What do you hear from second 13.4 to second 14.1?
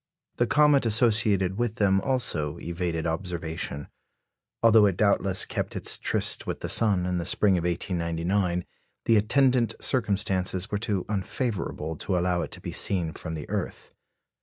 earth.